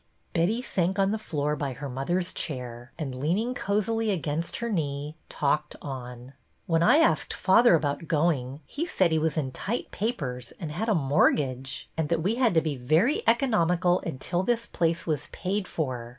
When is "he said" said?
8.65-9.11